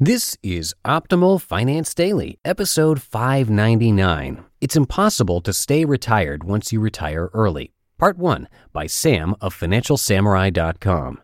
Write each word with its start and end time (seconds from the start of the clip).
This 0.00 0.36
is 0.42 0.74
Optimal 0.84 1.40
Finance 1.40 1.94
Daily, 1.94 2.36
episode 2.44 3.00
599. 3.00 4.42
It's 4.60 4.74
impossible 4.74 5.40
to 5.42 5.52
stay 5.52 5.84
retired 5.84 6.42
once 6.42 6.72
you 6.72 6.80
retire 6.80 7.30
early. 7.32 7.72
Part 7.98 8.18
1 8.18 8.48
by 8.72 8.88
Sam 8.88 9.36
of 9.40 9.54
FinancialSamurai.com. 9.54 11.20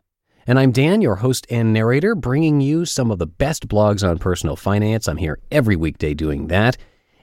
And 0.46 0.60
I'm 0.60 0.70
Dan, 0.70 1.00
your 1.00 1.16
host 1.16 1.44
and 1.50 1.72
narrator, 1.72 2.14
bringing 2.14 2.60
you 2.60 2.84
some 2.84 3.10
of 3.10 3.18
the 3.18 3.26
best 3.26 3.66
blogs 3.66 4.08
on 4.08 4.18
personal 4.18 4.54
finance. 4.54 5.08
I'm 5.08 5.16
here 5.16 5.40
every 5.50 5.74
weekday 5.74 6.14
doing 6.14 6.46
that. 6.46 6.76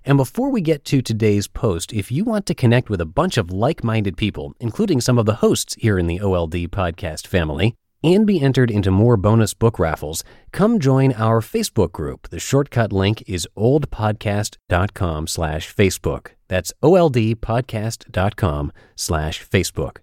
And 0.04 0.18
before 0.18 0.50
we 0.50 0.60
get 0.60 0.84
to 0.86 1.02
today's 1.02 1.48
post, 1.48 1.94
if 1.94 2.12
you 2.12 2.26
want 2.26 2.48
to 2.48 2.54
connect 2.54 2.90
with 2.90 3.00
a 3.00 3.06
bunch 3.06 3.38
of 3.38 3.50
like 3.50 3.82
minded 3.82 4.18
people, 4.18 4.54
including 4.60 5.00
some 5.00 5.18
of 5.18 5.26
the 5.26 5.36
hosts 5.36 5.76
here 5.76 5.98
in 5.98 6.08
the 6.08 6.20
OLD 6.20 6.70
podcast 6.70 7.28
family, 7.28 7.76
and 8.06 8.26
be 8.26 8.40
entered 8.40 8.70
into 8.70 8.92
more 8.92 9.18
bonus 9.18 9.54
book 9.54 9.80
raffles, 9.80 10.24
come 10.52 10.80
join 10.80 11.12
our 11.14 11.42
Facebook 11.42 11.92
group. 11.92 12.30
The 12.30 12.40
shortcut 12.40 12.94
link 12.94 13.24
is 13.28 13.48
oldpodcast.com 13.58 15.28
slash 15.28 15.76
Facebook. 15.76 16.28
That's 16.48 16.72
oldpodcast.com 16.84 18.72
slash 18.96 19.50
Facebook. 19.50 19.98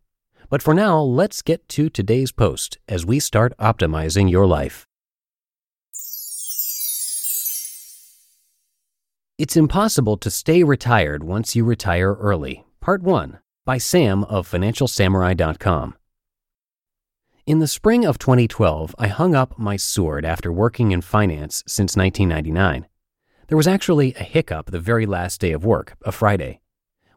But 0.50 0.62
for 0.62 0.74
now, 0.74 1.00
let's 1.00 1.40
get 1.40 1.68
to 1.70 1.88
today's 1.88 2.32
post 2.32 2.78
as 2.88 3.06
we 3.06 3.20
start 3.20 3.56
optimizing 3.58 4.30
your 4.30 4.46
life. 4.46 4.86
It's 9.38 9.56
impossible 9.56 10.18
to 10.18 10.30
stay 10.30 10.62
retired 10.62 11.24
once 11.24 11.56
you 11.56 11.64
retire 11.64 12.14
early. 12.14 12.64
Part 12.80 13.02
1 13.02 13.38
by 13.64 13.78
Sam 13.78 14.24
of 14.24 14.50
FinancialSamurai.com. 14.50 15.94
In 17.44 17.58
the 17.58 17.66
spring 17.66 18.04
of 18.04 18.18
2012, 18.18 18.94
I 19.00 19.08
hung 19.08 19.34
up 19.34 19.58
my 19.58 19.76
sword 19.76 20.24
after 20.24 20.52
working 20.52 20.92
in 20.92 21.00
finance 21.00 21.64
since 21.66 21.96
1999. 21.96 22.86
There 23.48 23.56
was 23.56 23.66
actually 23.66 24.14
a 24.14 24.22
hiccup 24.22 24.70
the 24.70 24.78
very 24.78 25.06
last 25.06 25.40
day 25.40 25.50
of 25.50 25.64
work, 25.64 25.96
a 26.04 26.12
Friday. 26.12 26.60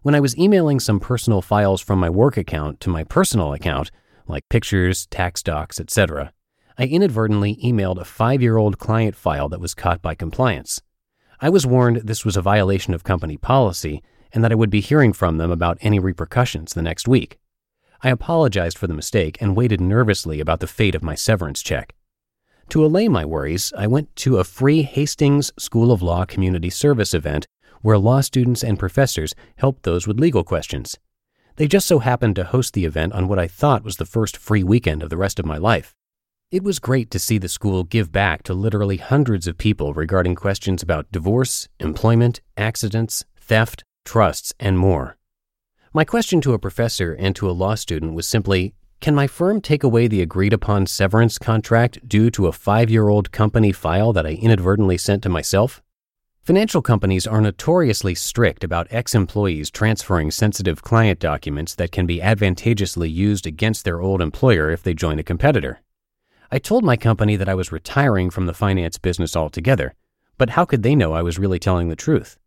When 0.02 0.16
I 0.16 0.20
was 0.20 0.36
emailing 0.36 0.80
some 0.80 1.00
personal 1.00 1.44
files 1.44 1.80
from 1.80 2.00
my 2.00 2.10
work 2.10 2.38
account 2.38 2.80
to 2.80 2.90
my 2.90 3.04
personal 3.04 3.54
account, 3.54 3.92
like 4.26 4.50
pictures, 4.50 5.06
tax 5.12 5.44
docs, 5.44 5.80
etc., 5.80 6.34
I 6.76 6.86
inadvertently 6.88 7.58
emailed 7.64 8.02
a 8.02 8.04
five 8.04 8.42
year 8.42 8.58
old 8.58 8.80
client 8.80 9.16
file 9.16 9.48
that 9.50 9.62
was 9.62 9.76
caught 9.76 10.02
by 10.02 10.16
compliance. 10.16 10.82
I 11.40 11.50
was 11.50 11.68
warned 11.68 11.98
this 11.98 12.26
was 12.26 12.36
a 12.36 12.42
violation 12.42 12.96
of 12.96 13.04
company 13.04 13.38
policy 13.38 14.02
and 14.34 14.44
that 14.44 14.52
I 14.52 14.56
would 14.56 14.72
be 14.72 14.82
hearing 14.82 15.14
from 15.14 15.38
them 15.38 15.52
about 15.52 15.78
any 15.82 16.00
repercussions 16.00 16.74
the 16.74 16.82
next 16.82 17.08
week. 17.08 17.38
I 18.06 18.10
apologized 18.10 18.78
for 18.78 18.86
the 18.86 18.94
mistake 18.94 19.36
and 19.42 19.56
waited 19.56 19.82
nervously 19.82 20.40
about 20.40 20.60
the 20.60 20.68
fate 20.68 20.94
of 20.94 21.02
my 21.02 21.16
severance 21.16 21.64
check. 21.64 21.96
To 22.70 22.86
allay 22.86 23.08
my 23.08 23.26
worries, 23.26 23.74
I 23.76 23.88
went 23.88 24.16
to 24.18 24.38
a 24.38 24.44
free 24.44 24.84
Hastings 24.84 25.52
School 25.58 25.92
of 25.92 26.04
Law 26.04 26.24
community 26.24 26.70
service 26.70 27.16
event 27.16 27.48
where 27.82 27.98
law 27.98 28.22
students 28.22 28.64
and 28.64 28.78
professors 28.78 29.34
helped 29.56 29.82
those 29.82 30.06
with 30.06 30.20
legal 30.20 30.44
questions. 30.44 31.00
They 31.56 31.68
just 31.68 31.88
so 31.88 31.98
happened 31.98 32.36
to 32.36 32.44
host 32.44 32.76
the 32.76 32.86
event 32.86 33.14
on 33.14 33.28
what 33.28 33.40
I 33.40 33.48
thought 33.48 33.84
was 33.84 33.98
the 33.98 34.06
first 34.06 34.38
free 34.38 34.64
weekend 34.64 35.02
of 35.02 35.10
the 35.10 35.18
rest 35.18 35.40
of 35.40 35.46
my 35.48 35.58
life. 35.58 35.96
It 36.52 36.64
was 36.64 36.78
great 36.78 37.10
to 37.10 37.18
see 37.18 37.40
the 37.40 37.50
school 37.50 37.84
give 37.84 38.12
back 38.12 38.44
to 38.44 38.54
literally 38.54 38.98
hundreds 38.98 39.48
of 39.48 39.58
people 39.58 39.96
regarding 39.96 40.36
questions 40.36 40.84
about 40.84 41.12
divorce, 41.12 41.70
employment, 41.80 42.40
accidents, 42.56 43.26
theft, 43.36 43.84
trusts, 44.06 44.54
and 44.60 44.78
more. 44.78 45.18
My 45.96 46.04
question 46.04 46.42
to 46.42 46.52
a 46.52 46.60
professor 46.60 47.14
and 47.14 47.34
to 47.38 47.50
a 47.50 47.56
law 47.56 47.76
student 47.76 48.16
was 48.16 48.28
simply 48.28 48.74
Can 49.00 49.16
my 49.16 49.28
firm 49.28 49.62
take 49.62 49.82
away 49.82 50.10
the 50.10 50.22
agreed 50.22 50.52
upon 50.52 50.88
severance 50.88 51.38
contract 51.38 52.06
due 52.06 52.30
to 52.32 52.48
a 52.48 52.52
five 52.52 52.90
year 52.90 53.08
old 53.08 53.32
company 53.32 53.72
file 53.72 54.12
that 54.12 54.26
I 54.26 54.32
inadvertently 54.32 54.98
sent 54.98 55.24
to 55.24 55.30
myself? 55.30 55.82
Financial 56.42 56.82
companies 56.82 57.26
are 57.26 57.40
notoriously 57.40 58.14
strict 58.14 58.62
about 58.62 58.88
ex 58.90 59.16
employees 59.16 59.72
transferring 59.72 60.32
sensitive 60.32 60.84
client 60.84 61.18
documents 61.18 61.74
that 61.76 61.94
can 61.94 62.06
be 62.06 62.22
advantageously 62.22 63.08
used 63.08 63.48
against 63.48 63.86
their 63.86 64.02
old 64.02 64.22
employer 64.22 64.72
if 64.72 64.84
they 64.84 64.94
join 64.94 65.18
a 65.18 65.24
competitor. 65.24 65.80
I 66.52 66.60
told 66.60 66.84
my 66.84 66.98
company 66.98 67.38
that 67.38 67.48
I 67.48 67.56
was 67.56 67.72
retiring 67.72 68.30
from 68.30 68.48
the 68.48 68.54
finance 68.54 68.98
business 68.98 69.34
altogether, 69.34 69.94
but 70.38 70.50
how 70.50 70.66
could 70.66 70.84
they 70.84 70.94
know 70.94 71.14
I 71.14 71.22
was 71.22 71.40
really 71.40 71.58
telling 71.58 71.88
the 71.88 71.96
truth? 71.96 72.38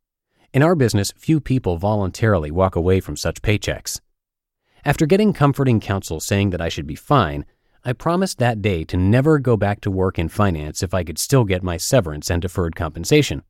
In 0.55 0.63
our 0.63 0.75
business, 0.75 1.13
few 1.15 1.41
people 1.41 1.77
voluntarily 1.77 2.51
walk 2.51 2.75
away 2.75 3.01
from 3.01 3.19
such 3.19 3.43
paychecks. 3.43 4.01
After 4.83 5.05
getting 5.05 5.35
comforting 5.35 5.79
counsel 5.79 6.21
saying 6.21 6.51
that 6.51 6.61
I 6.63 6.71
should 6.71 6.87
be 6.87 6.95
fine, 6.95 7.45
I 7.85 7.93
promised 7.93 8.39
that 8.39 8.63
day 8.63 8.85
to 8.85 8.97
never 8.97 9.39
go 9.39 9.59
back 9.59 9.83
to 9.83 9.91
work 9.91 10.19
in 10.19 10.31
finance 10.31 10.83
if 10.83 10.95
I 10.95 11.05
could 11.05 11.19
still 11.19 11.45
get 11.45 11.63
my 11.63 11.77
severance 11.77 12.31
and 12.31 12.41
deferred 12.41 12.77
compensation. 12.77 13.43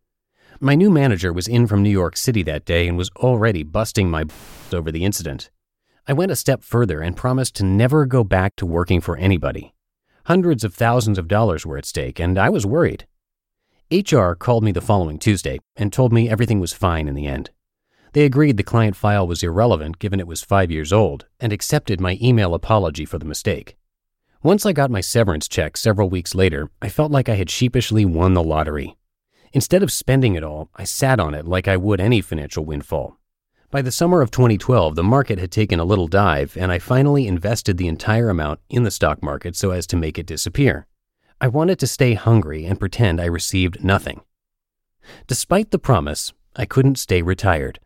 My 0.59 0.75
new 0.75 0.91
manager 0.91 1.33
was 1.33 1.47
in 1.47 1.69
from 1.69 1.85
New 1.85 1.91
York 1.91 2.17
City 2.17 2.43
that 2.43 2.65
day 2.65 2.89
and 2.89 2.99
was 2.99 3.11
already 3.15 3.63
busting 3.63 4.11
my 4.11 4.25
b- 4.25 4.35
over 4.73 4.91
the 4.91 5.05
incident. 5.05 5.51
I 6.09 6.15
went 6.15 6.33
a 6.33 6.37
step 6.37 6.65
further 6.65 7.01
and 7.01 7.17
promised 7.17 7.55
to 7.57 7.65
never 7.65 8.07
go 8.07 8.25
back 8.25 8.57
to 8.57 8.67
working 8.67 9.01
for 9.01 9.17
anybody. 9.17 9.73
Hundreds 10.25 10.65
of 10.65 10.75
thousands 10.75 11.17
of 11.17 11.29
dollars 11.29 11.65
were 11.65 11.79
at 11.79 11.87
stake, 11.87 12.19
and 12.19 12.37
I 12.37 12.49
was 12.49 12.67
worried. 12.67 13.07
HR 13.91 14.33
called 14.35 14.65
me 14.65 14.71
the 14.71 14.83
following 14.83 15.19
Tuesday 15.19 15.59
and 15.75 15.91
told 15.91 16.13
me 16.13 16.29
everything 16.29 16.61
was 16.61 16.75
fine 16.75 17.09
in 17.09 17.15
the 17.15 17.27
end. 17.27 17.49
They 18.13 18.27
agreed 18.27 18.59
the 18.59 18.63
client 18.63 18.97
file 18.97 19.27
was 19.27 19.43
irrelevant 19.43 19.99
given 19.99 20.21
it 20.21 20.27
was 20.27 20.43
five 20.43 20.71
years 20.71 20.93
old 20.93 21.25
and 21.41 21.55
accepted 21.55 21.99
my 21.99 22.19
email 22.21 22.53
apology 22.53 23.07
for 23.07 23.19
the 23.19 23.25
mistake. 23.25 23.79
Once 24.43 24.67
I 24.67 24.73
got 24.73 24.91
my 24.91 25.01
severance 25.01 25.49
check 25.49 25.79
several 25.79 26.11
weeks 26.11 26.35
later, 26.35 26.71
I 26.83 26.91
felt 26.91 27.11
like 27.11 27.31
I 27.31 27.37
had 27.37 27.49
sheepishly 27.49 28.05
won 28.05 28.35
the 28.35 28.43
lottery. 28.43 28.99
Instead 29.55 29.83
of 29.83 29.91
spending 29.91 30.35
it 30.35 30.45
all, 30.45 30.69
I 30.77 30.85
sat 30.85 31.19
on 31.19 31.35
it 31.35 31.47
like 31.47 31.67
I 31.67 31.79
would 31.79 31.99
any 31.99 32.21
financial 32.21 32.67
windfall. 32.67 33.19
By 33.71 33.81
the 33.81 33.91
summer 33.91 34.21
of 34.21 34.31
2012, 34.31 34.97
the 34.97 35.03
market 35.03 35.39
had 35.39 35.51
taken 35.51 35.81
a 35.81 35.85
little 35.85 36.09
dive, 36.09 36.59
and 36.59 36.71
I 36.71 36.79
finally 36.79 37.27
invested 37.27 37.79
the 37.79 37.89
entire 37.89 38.29
amount 38.29 38.61
in 38.69 38.83
the 38.83 38.91
stock 38.91 39.23
market 39.23 39.57
so 39.57 39.71
as 39.71 39.87
to 39.87 39.97
make 39.97 40.19
it 40.19 40.27
disappear. 40.27 40.87
I 41.41 41.47
wanted 41.47 41.79
to 41.79 41.87
stay 41.87 42.15
hungry 42.15 42.65
and 42.65 42.81
pretend 42.81 43.21
I 43.21 43.27
received 43.27 43.85
nothing. 43.85 44.23
Despite 45.29 45.71
the 45.71 45.79
promise, 45.79 46.33
I 46.57 46.67
couldn't 46.67 46.99
stay 46.99 47.23
retired. 47.23 47.79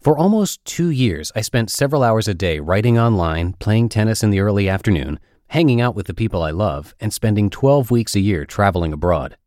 For 0.00 0.16
almost 0.16 0.62
two 0.66 0.90
years, 0.90 1.32
I 1.34 1.40
spent 1.40 1.70
several 1.70 2.02
hours 2.02 2.28
a 2.28 2.34
day 2.34 2.60
writing 2.60 2.98
online, 2.98 3.54
playing 3.54 3.88
tennis 3.88 4.22
in 4.22 4.30
the 4.30 4.40
early 4.40 4.68
afternoon, 4.68 5.18
hanging 5.48 5.80
out 5.80 5.94
with 5.94 6.06
the 6.06 6.14
people 6.14 6.42
I 6.42 6.50
love, 6.50 6.94
and 7.00 7.12
spending 7.12 7.48
12 7.48 7.90
weeks 7.90 8.14
a 8.14 8.20
year 8.20 8.44
traveling 8.44 8.92
abroad. 8.92 9.38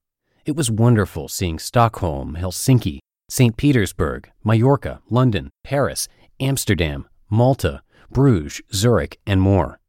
It 0.46 0.56
was 0.56 0.72
wonderful 0.72 1.28
seeing 1.28 1.60
Stockholm, 1.60 2.36
Helsinki, 2.40 3.00
St. 3.30 3.56
Petersburg, 3.56 4.32
Mallorca, 4.44 5.02
London, 5.10 5.52
Paris, 5.64 6.08
Amsterdam, 6.40 7.08
Malta, 7.30 7.84
Bruges, 8.12 8.62
Zurich, 8.74 9.20
and 9.26 9.40
more. 9.40 9.80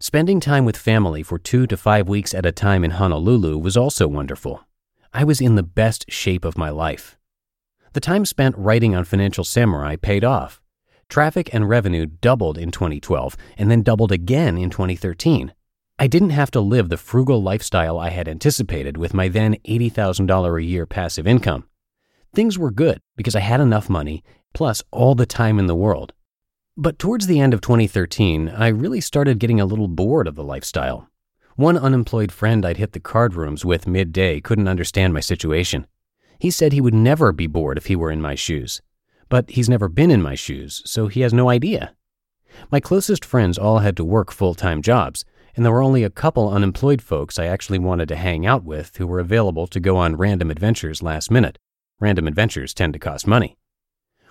Spending 0.00 0.38
time 0.38 0.64
with 0.64 0.76
family 0.76 1.24
for 1.24 1.40
two 1.40 1.66
to 1.66 1.76
five 1.76 2.08
weeks 2.08 2.32
at 2.32 2.46
a 2.46 2.52
time 2.52 2.84
in 2.84 2.92
Honolulu 2.92 3.58
was 3.58 3.76
also 3.76 4.06
wonderful. 4.06 4.64
I 5.12 5.24
was 5.24 5.40
in 5.40 5.56
the 5.56 5.64
best 5.64 6.04
shape 6.08 6.44
of 6.44 6.56
my 6.56 6.70
life. 6.70 7.18
The 7.94 8.00
time 8.00 8.24
spent 8.24 8.56
writing 8.56 8.94
on 8.94 9.04
Financial 9.04 9.42
Samurai 9.42 9.96
paid 9.96 10.22
off. 10.22 10.60
Traffic 11.08 11.52
and 11.52 11.68
revenue 11.68 12.06
doubled 12.06 12.58
in 12.58 12.70
2012 12.70 13.36
and 13.56 13.72
then 13.72 13.82
doubled 13.82 14.12
again 14.12 14.56
in 14.56 14.70
2013. 14.70 15.52
I 15.98 16.06
didn't 16.06 16.30
have 16.30 16.52
to 16.52 16.60
live 16.60 16.90
the 16.90 16.96
frugal 16.96 17.42
lifestyle 17.42 17.98
I 17.98 18.10
had 18.10 18.28
anticipated 18.28 18.96
with 18.96 19.14
my 19.14 19.26
then 19.26 19.56
$80,000 19.66 20.60
a 20.60 20.64
year 20.64 20.86
passive 20.86 21.26
income. 21.26 21.64
Things 22.32 22.56
were 22.56 22.70
good 22.70 23.00
because 23.16 23.34
I 23.34 23.40
had 23.40 23.60
enough 23.60 23.90
money, 23.90 24.22
plus 24.54 24.84
all 24.92 25.16
the 25.16 25.26
time 25.26 25.58
in 25.58 25.66
the 25.66 25.74
world. 25.74 26.12
But 26.80 27.00
towards 27.00 27.26
the 27.26 27.40
end 27.40 27.54
of 27.54 27.60
2013, 27.60 28.50
I 28.50 28.68
really 28.68 29.00
started 29.00 29.40
getting 29.40 29.60
a 29.60 29.66
little 29.66 29.88
bored 29.88 30.28
of 30.28 30.36
the 30.36 30.44
lifestyle. 30.44 31.08
One 31.56 31.76
unemployed 31.76 32.30
friend 32.30 32.64
I'd 32.64 32.76
hit 32.76 32.92
the 32.92 33.00
card 33.00 33.34
rooms 33.34 33.64
with 33.64 33.88
midday 33.88 34.40
couldn't 34.40 34.68
understand 34.68 35.12
my 35.12 35.18
situation. 35.18 35.88
He 36.38 36.52
said 36.52 36.72
he 36.72 36.80
would 36.80 36.94
never 36.94 37.32
be 37.32 37.48
bored 37.48 37.78
if 37.78 37.86
he 37.86 37.96
were 37.96 38.12
in 38.12 38.20
my 38.20 38.36
shoes. 38.36 38.80
But 39.28 39.50
he's 39.50 39.68
never 39.68 39.88
been 39.88 40.12
in 40.12 40.22
my 40.22 40.36
shoes, 40.36 40.80
so 40.84 41.08
he 41.08 41.22
has 41.22 41.34
no 41.34 41.48
idea. 41.48 41.96
My 42.70 42.78
closest 42.78 43.24
friends 43.24 43.58
all 43.58 43.80
had 43.80 43.96
to 43.96 44.04
work 44.04 44.30
full 44.30 44.54
time 44.54 44.80
jobs, 44.80 45.24
and 45.56 45.64
there 45.64 45.72
were 45.72 45.82
only 45.82 46.04
a 46.04 46.10
couple 46.10 46.48
unemployed 46.48 47.02
folks 47.02 47.40
I 47.40 47.46
actually 47.46 47.80
wanted 47.80 48.06
to 48.10 48.14
hang 48.14 48.46
out 48.46 48.62
with 48.62 48.98
who 48.98 49.06
were 49.08 49.18
available 49.18 49.66
to 49.66 49.80
go 49.80 49.96
on 49.96 50.14
random 50.14 50.48
adventures 50.48 51.02
last 51.02 51.28
minute. 51.28 51.58
Random 51.98 52.28
adventures 52.28 52.72
tend 52.72 52.92
to 52.92 53.00
cost 53.00 53.26
money. 53.26 53.57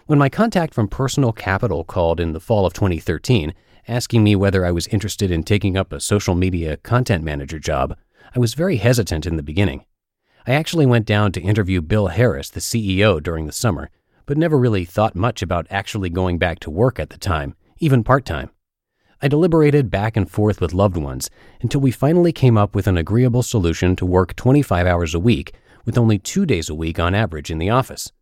When 0.08 0.20
my 0.20 0.30
contact 0.30 0.74
from 0.74 0.88
Personal 0.88 1.34
Capital 1.34 1.84
called 1.84 2.22
in 2.22 2.32
the 2.32 2.40
fall 2.40 2.66
of 2.66 2.72
2013, 2.72 3.54
asking 3.90 4.24
me 4.24 4.38
whether 4.38 4.66
I 4.66 4.72
was 4.72 4.88
interested 4.88 5.32
in 5.32 5.44
taking 5.44 5.76
up 5.76 5.92
a 5.92 6.00
social 6.00 6.34
media 6.34 6.78
content 6.78 7.26
manager 7.26 7.60
job, 7.60 7.94
I 8.34 8.40
was 8.40 8.54
very 8.54 8.78
hesitant 8.78 9.26
in 9.26 9.36
the 9.36 9.44
beginning. 9.44 9.84
I 10.48 10.54
actually 10.54 10.86
went 10.86 11.06
down 11.06 11.34
to 11.34 11.42
interview 11.42 11.82
Bill 11.82 12.08
Harris, 12.08 12.50
the 12.50 12.62
CEO, 12.62 13.22
during 13.22 13.48
the 13.48 13.52
summer, 13.52 13.90
but 14.26 14.38
never 14.38 14.58
really 14.58 14.86
thought 14.86 15.14
much 15.14 15.42
about 15.42 15.68
actually 15.70 16.10
going 16.10 16.38
back 16.38 16.60
to 16.60 16.72
work 16.72 17.02
at 17.02 17.10
the 17.10 17.18
time, 17.18 17.54
even 17.80 18.02
part 18.02 18.24
time. 18.24 18.50
I 19.22 19.28
deliberated 19.28 19.92
back 19.92 20.16
and 20.16 20.32
forth 20.32 20.62
with 20.62 20.74
loved 20.74 20.96
ones 20.96 21.30
until 21.60 21.82
we 21.82 21.92
finally 21.92 22.32
came 22.32 22.58
up 22.58 22.74
with 22.76 22.88
an 22.88 22.96
agreeable 22.96 23.44
solution 23.44 23.94
to 23.98 24.06
work 24.06 24.38
25 24.38 24.88
hours 24.88 25.14
a 25.14 25.20
week, 25.20 25.54
with 25.84 25.98
only 25.98 26.18
two 26.18 26.46
days 26.46 26.70
a 26.70 26.76
week 26.76 26.98
on 26.98 27.14
average 27.14 27.52
in 27.52 27.58
the 27.58 27.70
office. 27.70 28.14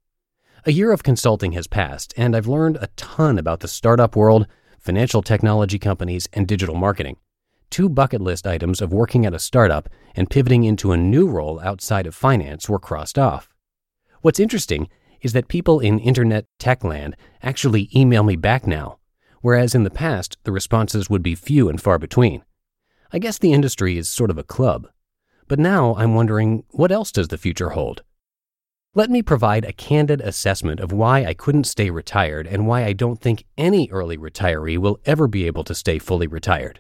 A 0.67 0.71
year 0.71 0.91
of 0.91 1.03
consulting 1.03 1.51
has 1.51 1.67
passed, 1.67 2.11
and 2.17 2.35
I've 2.35 2.47
learned 2.47 2.79
a 2.81 2.89
ton 2.95 3.37
about 3.37 3.59
the 3.59 3.67
startup 3.67 4.15
world, 4.15 4.47
financial 4.79 5.21
technology 5.21 5.77
companies, 5.77 6.27
and 6.33 6.47
digital 6.47 6.73
marketing. 6.73 7.17
Two 7.69 7.87
bucket 7.87 8.19
list 8.19 8.47
items 8.47 8.81
of 8.81 8.91
working 8.91 9.27
at 9.27 9.33
a 9.35 9.39
startup 9.39 9.87
and 10.15 10.27
pivoting 10.27 10.63
into 10.63 10.91
a 10.91 10.97
new 10.97 11.27
role 11.27 11.59
outside 11.59 12.07
of 12.07 12.15
finance 12.15 12.67
were 12.67 12.79
crossed 12.79 13.19
off. 13.19 13.53
What's 14.21 14.39
interesting 14.39 14.89
is 15.21 15.33
that 15.33 15.49
people 15.49 15.79
in 15.79 15.99
internet 15.99 16.47
tech 16.57 16.83
land 16.83 17.15
actually 17.43 17.87
email 17.95 18.23
me 18.23 18.35
back 18.35 18.65
now, 18.65 18.97
whereas 19.41 19.75
in 19.75 19.83
the 19.83 19.91
past 19.91 20.35
the 20.45 20.51
responses 20.51 21.11
would 21.11 21.21
be 21.21 21.35
few 21.35 21.69
and 21.69 21.79
far 21.79 21.99
between. 21.99 22.43
I 23.13 23.19
guess 23.19 23.37
the 23.37 23.53
industry 23.53 23.99
is 23.99 24.09
sort 24.09 24.31
of 24.31 24.39
a 24.39 24.43
club. 24.43 24.87
But 25.47 25.59
now 25.59 25.93
I'm 25.93 26.15
wondering 26.15 26.63
what 26.71 26.91
else 26.91 27.11
does 27.11 27.27
the 27.27 27.37
future 27.37 27.69
hold? 27.69 28.01
Let 28.97 29.09
me 29.09 29.21
provide 29.21 29.65
a 29.65 29.73
candid 29.73 30.21
assessment 30.21 30.79
of 30.79 30.93
why 30.93 31.25
I 31.25 31.33
couldn't 31.33 31.65
stay 31.65 31.89
retired 31.89 32.47
and 32.47 32.65
why 32.65 32.85
I 32.85 32.93
don't 32.93 33.19
think 33.19 33.43
any 33.57 33.89
early 33.91 34.17
retiree 34.17 34.77
will 34.77 35.01
ever 35.03 35.27
be 35.27 35.45
able 35.47 35.65
to 35.65 35.75
stay 35.75 35.99
fully 35.99 36.27
retired. 36.27 36.79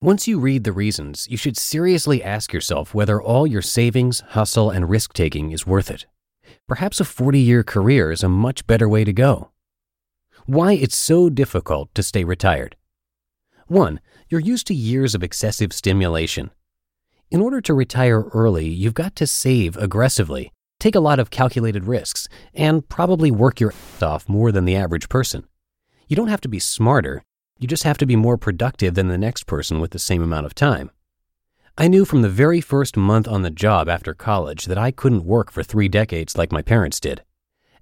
Once 0.00 0.28
you 0.28 0.38
read 0.38 0.62
the 0.62 0.70
reasons, 0.70 1.26
you 1.28 1.36
should 1.36 1.56
seriously 1.56 2.22
ask 2.22 2.52
yourself 2.52 2.94
whether 2.94 3.20
all 3.20 3.44
your 3.44 3.60
savings, 3.60 4.20
hustle, 4.20 4.70
and 4.70 4.88
risk 4.88 5.12
taking 5.14 5.50
is 5.50 5.66
worth 5.66 5.90
it. 5.90 6.06
Perhaps 6.68 7.00
a 7.00 7.04
40 7.04 7.40
year 7.40 7.64
career 7.64 8.12
is 8.12 8.22
a 8.22 8.28
much 8.28 8.64
better 8.68 8.88
way 8.88 9.02
to 9.02 9.12
go. 9.12 9.50
Why 10.46 10.74
it's 10.74 10.96
so 10.96 11.28
difficult 11.28 11.92
to 11.96 12.04
stay 12.04 12.22
retired. 12.22 12.76
1. 13.66 13.98
You're 14.28 14.38
used 14.38 14.68
to 14.68 14.74
years 14.74 15.12
of 15.16 15.24
excessive 15.24 15.72
stimulation. 15.72 16.52
In 17.32 17.40
order 17.40 17.60
to 17.62 17.74
retire 17.74 18.22
early, 18.32 18.68
you've 18.68 18.94
got 18.94 19.16
to 19.16 19.26
save 19.26 19.76
aggressively 19.76 20.52
take 20.78 20.94
a 20.94 21.00
lot 21.00 21.18
of 21.18 21.30
calculated 21.30 21.84
risks, 21.84 22.28
and 22.54 22.88
probably 22.88 23.30
work 23.30 23.60
your 23.60 23.72
ass 23.72 24.02
off 24.02 24.28
more 24.28 24.52
than 24.52 24.64
the 24.64 24.76
average 24.76 25.08
person. 25.08 25.44
You 26.06 26.16
don't 26.16 26.28
have 26.28 26.40
to 26.42 26.48
be 26.48 26.60
smarter, 26.60 27.24
you 27.58 27.66
just 27.66 27.82
have 27.82 27.98
to 27.98 28.06
be 28.06 28.16
more 28.16 28.38
productive 28.38 28.94
than 28.94 29.08
the 29.08 29.18
next 29.18 29.46
person 29.46 29.80
with 29.80 29.90
the 29.90 29.98
same 29.98 30.22
amount 30.22 30.46
of 30.46 30.54
time. 30.54 30.90
I 31.76 31.88
knew 31.88 32.04
from 32.04 32.22
the 32.22 32.28
very 32.28 32.60
first 32.60 32.96
month 32.96 33.26
on 33.26 33.42
the 33.42 33.50
job 33.50 33.88
after 33.88 34.14
college 34.14 34.66
that 34.66 34.78
I 34.78 34.90
couldn't 34.90 35.24
work 35.24 35.50
for 35.50 35.62
three 35.62 35.88
decades 35.88 36.36
like 36.36 36.52
my 36.52 36.62
parents 36.62 37.00
did. 37.00 37.22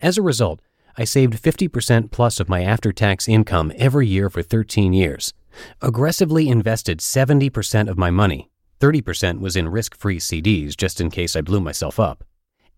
As 0.00 0.18
a 0.18 0.22
result, 0.22 0.60
I 0.96 1.04
saved 1.04 1.42
50% 1.42 2.10
plus 2.10 2.40
of 2.40 2.48
my 2.48 2.62
after 2.62 2.92
tax 2.92 3.28
income 3.28 3.72
every 3.76 4.06
year 4.06 4.30
for 4.30 4.42
13 4.42 4.94
years, 4.94 5.34
aggressively 5.82 6.48
invested 6.48 7.00
70% 7.00 7.88
of 7.88 7.98
my 7.98 8.10
money, 8.10 8.50
30% 8.80 9.40
was 9.40 9.56
in 9.56 9.68
risk 9.68 9.94
free 9.96 10.18
CDs 10.18 10.76
just 10.76 11.00
in 11.00 11.10
case 11.10 11.36
I 11.36 11.42
blew 11.42 11.60
myself 11.60 12.00
up 12.00 12.24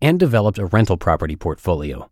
and 0.01 0.19
developed 0.19 0.57
a 0.57 0.65
rental 0.65 0.97
property 0.97 1.35
portfolio. 1.35 2.09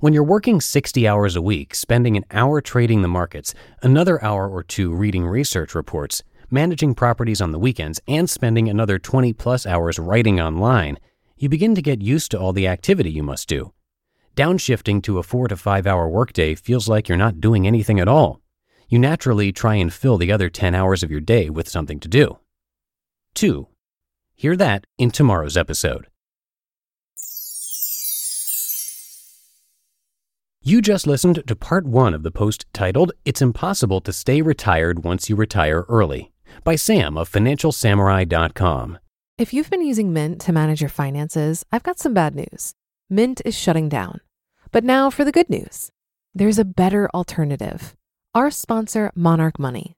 When 0.00 0.12
you're 0.12 0.24
working 0.24 0.60
60 0.60 1.06
hours 1.06 1.36
a 1.36 1.42
week, 1.42 1.74
spending 1.74 2.16
an 2.16 2.24
hour 2.30 2.60
trading 2.60 3.02
the 3.02 3.08
markets, 3.08 3.54
another 3.82 4.22
hour 4.24 4.48
or 4.48 4.62
two 4.62 4.92
reading 4.92 5.26
research 5.26 5.74
reports, 5.74 6.22
managing 6.50 6.94
properties 6.94 7.40
on 7.40 7.52
the 7.52 7.58
weekends, 7.58 8.00
and 8.08 8.28
spending 8.28 8.68
another 8.68 8.98
20 8.98 9.32
plus 9.32 9.66
hours 9.66 9.98
writing 9.98 10.40
online, 10.40 10.98
you 11.36 11.48
begin 11.48 11.74
to 11.74 11.82
get 11.82 12.02
used 12.02 12.30
to 12.30 12.38
all 12.38 12.52
the 12.52 12.66
activity 12.66 13.10
you 13.10 13.22
must 13.22 13.48
do. 13.48 13.72
Downshifting 14.36 15.02
to 15.02 15.18
a 15.18 15.22
four 15.22 15.48
to 15.48 15.56
five 15.56 15.86
hour 15.86 16.08
workday 16.08 16.54
feels 16.54 16.88
like 16.88 17.08
you're 17.08 17.18
not 17.18 17.40
doing 17.40 17.66
anything 17.66 18.00
at 18.00 18.08
all. 18.08 18.40
You 18.88 18.98
naturally 18.98 19.52
try 19.52 19.76
and 19.76 19.92
fill 19.92 20.18
the 20.18 20.32
other 20.32 20.50
10 20.50 20.74
hours 20.74 21.02
of 21.02 21.10
your 21.10 21.20
day 21.20 21.48
with 21.48 21.68
something 21.68 22.00
to 22.00 22.08
do. 22.08 22.38
2. 23.34 23.66
Hear 24.34 24.56
that 24.56 24.84
in 24.98 25.10
tomorrow's 25.10 25.56
episode. 25.56 26.06
You 30.64 30.80
just 30.80 31.08
listened 31.08 31.42
to 31.44 31.56
part 31.56 31.88
one 31.88 32.14
of 32.14 32.22
the 32.22 32.30
post 32.30 32.66
titled 32.72 33.10
It's 33.24 33.42
Impossible 33.42 34.00
to 34.02 34.12
Stay 34.12 34.42
Retired 34.42 35.02
Once 35.02 35.28
You 35.28 35.34
Retire 35.34 35.84
Early 35.88 36.30
by 36.62 36.76
Sam 36.76 37.18
of 37.18 37.28
FinancialSamurai.com. 37.28 39.00
If 39.38 39.52
you've 39.52 39.70
been 39.70 39.84
using 39.84 40.12
Mint 40.12 40.40
to 40.42 40.52
manage 40.52 40.80
your 40.80 40.88
finances, 40.88 41.64
I've 41.72 41.82
got 41.82 41.98
some 41.98 42.14
bad 42.14 42.36
news. 42.36 42.74
Mint 43.10 43.42
is 43.44 43.58
shutting 43.58 43.88
down. 43.88 44.20
But 44.70 44.84
now 44.84 45.10
for 45.10 45.24
the 45.24 45.32
good 45.32 45.50
news 45.50 45.90
there's 46.32 46.60
a 46.60 46.64
better 46.64 47.10
alternative. 47.12 47.96
Our 48.32 48.52
sponsor, 48.52 49.10
Monarch 49.16 49.58
Money. 49.58 49.96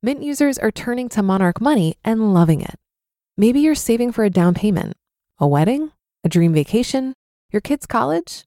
Mint 0.00 0.22
users 0.22 0.58
are 0.58 0.70
turning 0.70 1.10
to 1.10 1.22
Monarch 1.22 1.60
Money 1.60 1.98
and 2.02 2.32
loving 2.32 2.62
it. 2.62 2.76
Maybe 3.36 3.60
you're 3.60 3.74
saving 3.74 4.12
for 4.12 4.24
a 4.24 4.30
down 4.30 4.54
payment, 4.54 4.96
a 5.38 5.46
wedding, 5.46 5.92
a 6.24 6.30
dream 6.30 6.54
vacation, 6.54 7.12
your 7.52 7.60
kid's 7.60 7.84
college 7.84 8.46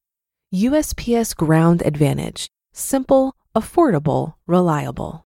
USPS 0.53 1.33
Ground 1.33 1.81
Advantage: 1.85 2.49
simple, 2.73 3.35
affordable, 3.55 4.33
reliable. 4.45 5.25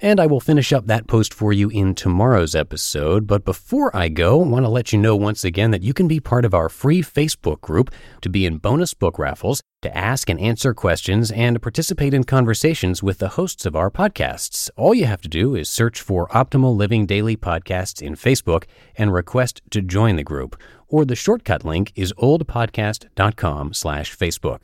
And 0.00 0.18
I 0.18 0.26
will 0.26 0.40
finish 0.40 0.72
up 0.72 0.86
that 0.86 1.06
post 1.06 1.32
for 1.32 1.52
you 1.52 1.68
in 1.68 1.94
tomorrow's 1.94 2.56
episode. 2.56 3.28
But 3.28 3.44
before 3.44 3.94
I 3.96 4.08
go, 4.08 4.42
I 4.42 4.46
want 4.48 4.64
to 4.64 4.70
let 4.70 4.92
you 4.92 4.98
know 4.98 5.14
once 5.14 5.44
again 5.44 5.70
that 5.70 5.84
you 5.84 5.94
can 5.94 6.08
be 6.08 6.18
part 6.18 6.44
of 6.44 6.52
our 6.52 6.68
free 6.68 7.00
Facebook 7.00 7.60
group 7.60 7.92
to 8.22 8.28
be 8.28 8.44
in 8.44 8.58
bonus 8.58 8.92
book 8.92 9.20
raffles, 9.20 9.62
to 9.82 9.96
ask 9.96 10.28
and 10.28 10.40
answer 10.40 10.74
questions, 10.74 11.30
and 11.30 11.62
participate 11.62 12.12
in 12.12 12.24
conversations 12.24 13.04
with 13.04 13.18
the 13.18 13.28
hosts 13.28 13.66
of 13.66 13.76
our 13.76 13.90
podcasts. 13.90 14.68
All 14.76 14.94
you 14.94 15.04
have 15.04 15.20
to 15.20 15.28
do 15.28 15.54
is 15.54 15.68
search 15.68 16.00
for 16.00 16.26
Optimal 16.28 16.74
Living 16.74 17.06
Daily 17.06 17.36
Podcasts 17.36 18.02
in 18.02 18.16
Facebook 18.16 18.64
and 18.96 19.12
request 19.12 19.62
to 19.70 19.80
join 19.80 20.16
the 20.16 20.24
group. 20.24 20.60
Or 20.88 21.04
the 21.04 21.16
shortcut 21.16 21.64
link 21.64 21.92
is 21.94 22.12
oldpodcast.com 22.14 23.74
slash 23.74 24.16
Facebook. 24.16 24.60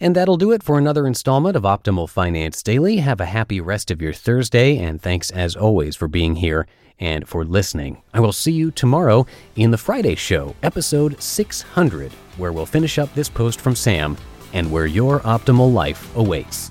And 0.00 0.16
that'll 0.16 0.36
do 0.36 0.50
it 0.50 0.62
for 0.62 0.76
another 0.76 1.06
installment 1.06 1.56
of 1.56 1.62
Optimal 1.62 2.08
Finance 2.08 2.62
Daily. 2.62 2.96
Have 2.96 3.20
a 3.20 3.26
happy 3.26 3.60
rest 3.60 3.90
of 3.90 4.02
your 4.02 4.12
Thursday, 4.12 4.76
and 4.76 5.00
thanks 5.00 5.30
as 5.30 5.54
always 5.54 5.94
for 5.94 6.08
being 6.08 6.36
here 6.36 6.66
and 6.98 7.28
for 7.28 7.44
listening. 7.44 8.02
I 8.12 8.20
will 8.20 8.32
see 8.32 8.52
you 8.52 8.70
tomorrow 8.70 9.26
in 9.56 9.70
the 9.70 9.78
Friday 9.78 10.16
show, 10.16 10.54
episode 10.62 11.20
600, 11.22 12.12
where 12.36 12.52
we'll 12.52 12.66
finish 12.66 12.98
up 12.98 13.14
this 13.14 13.28
post 13.28 13.60
from 13.60 13.76
Sam 13.76 14.16
and 14.52 14.70
where 14.70 14.86
your 14.86 15.20
optimal 15.20 15.72
life 15.72 16.14
awaits. 16.16 16.70